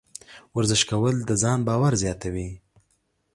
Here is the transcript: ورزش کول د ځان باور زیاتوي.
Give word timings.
ورزش 0.55 0.81
کول 0.89 1.15
د 1.23 1.31
ځان 1.41 1.59
باور 1.67 1.93
زیاتوي. 2.03 2.49